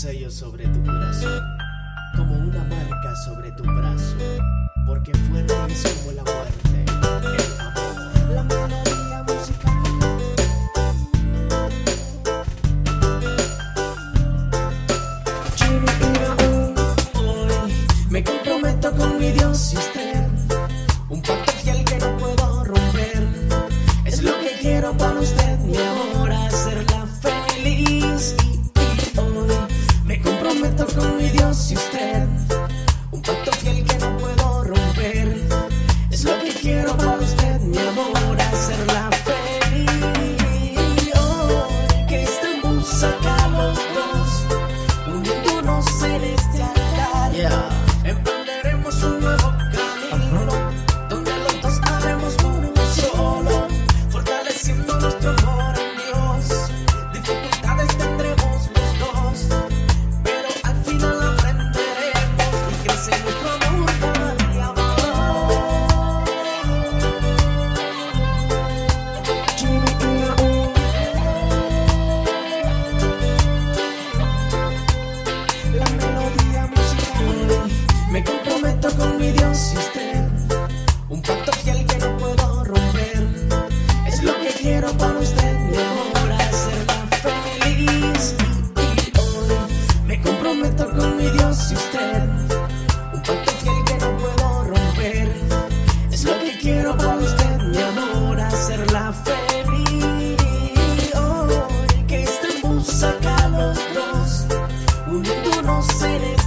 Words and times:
sello 0.00 0.30
sobre 0.30 0.66
tu 0.68 0.82
corazón, 0.82 1.42
como 2.16 2.34
una 2.38 2.64
marca 2.64 3.14
sobre 3.26 3.52
tu 3.52 3.64
brazo, 3.64 4.16
porque 4.86 5.12
fuerte 5.12 5.52
es 5.68 5.94
como 5.98 6.12
la 6.12 6.22
muerte. 6.24 6.99
un 81.08 81.20
pacto 81.22 81.50
fiel 81.64 81.84
que 81.84 81.98
no 81.98 82.16
puedo 82.18 82.64
romper. 82.64 83.26
Es 84.06 84.22
lo 84.22 84.32
que 84.38 84.50
quiero 84.60 84.92
para 84.96 85.18
usted, 85.18 85.58
mi 85.70 85.76
amor, 85.76 86.32
hacerla 86.40 87.08
feliz. 87.60 88.36
Hoy 89.18 89.56
me 90.06 90.20
comprometo 90.20 90.88
con 90.90 91.16
mi 91.16 91.28
Dios 91.30 91.72
y 91.72 91.74
usted. 91.74 92.22
Un 93.12 93.22
pacto 93.22 93.50
fiel 93.60 93.84
que 93.86 93.98
no 93.98 94.16
puedo 94.18 94.64
romper. 94.64 95.28
Es 96.12 96.22
lo 96.24 96.38
que 96.38 96.56
quiero 96.60 96.96
para 96.96 97.16
usted, 97.16 97.58
mi 97.72 97.78
amor, 97.78 98.40
hacerla 98.40 99.12
feliz. 99.12 100.38
Hoy 101.16 102.04
que 102.06 102.22
estemos 102.22 103.02
acá 103.02 103.48
los 103.48 103.78
dos, 103.94 104.46
uniéndonos 105.08 106.02
en. 106.02 106.39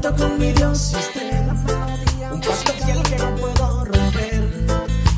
pacto 0.00 0.22
con 0.22 0.38
mi 0.38 0.52
Dios 0.52 0.92
y 0.92 0.96
usted. 0.96 1.48
Un 2.32 2.40
pacto 2.40 2.72
fiel 2.84 3.02
que 3.02 3.16
no 3.18 3.34
puedo 3.36 3.84
romper. 3.84 4.48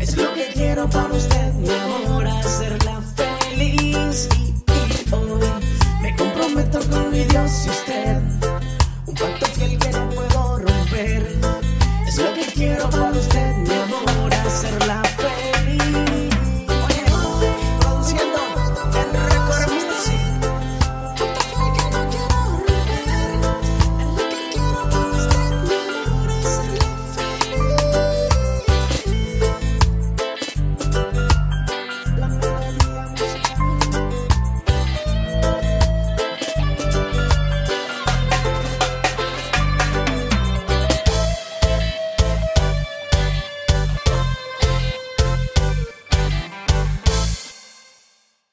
Es 0.00 0.16
lo 0.16 0.32
que 0.34 0.48
quiero 0.52 0.88
para 0.90 1.14
usted, 1.14 1.52
mi 1.54 1.68
amor, 1.70 2.26
hacerla 2.26 3.00
feliz. 3.14 4.28
Y, 4.36 4.42
y 4.42 5.14
hoy 5.14 5.40
me 6.02 6.16
comprometo 6.16 6.80
con 6.90 7.10
mi 7.10 7.24
Dios 7.24 7.66
y 7.66 7.70
usted. 7.70 7.93